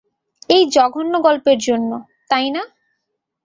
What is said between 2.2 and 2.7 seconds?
তাই না?